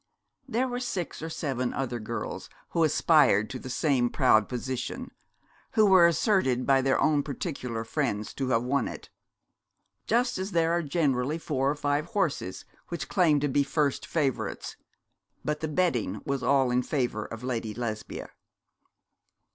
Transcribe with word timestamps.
There 0.49 0.67
were 0.67 0.79
six 0.79 1.21
or 1.21 1.29
seven 1.29 1.75
other 1.75 1.99
girls 1.99 2.49
who 2.69 2.83
aspired 2.83 3.51
to 3.51 3.59
the 3.59 3.69
same 3.69 4.09
proud 4.09 4.49
position, 4.49 5.11
who 5.73 5.85
were 5.85 6.07
asserted 6.07 6.65
by 6.65 6.81
their 6.81 6.99
own 6.99 7.21
particular 7.21 7.83
friends 7.83 8.33
to 8.33 8.49
have 8.49 8.63
won 8.63 8.87
it; 8.87 9.11
just 10.07 10.39
as 10.39 10.53
there 10.53 10.71
are 10.71 10.81
generally 10.81 11.37
four 11.37 11.69
or 11.69 11.75
five 11.75 12.05
horses 12.07 12.65
which 12.87 13.09
claim 13.09 13.39
to 13.41 13.47
be 13.47 13.61
first 13.61 14.07
favourites; 14.07 14.75
but 15.45 15.59
the 15.59 15.67
betting 15.67 16.23
was 16.25 16.41
all 16.41 16.71
in 16.71 16.81
favour 16.81 17.25
of 17.25 17.43
Lady 17.43 17.75
Lesbia. 17.75 18.31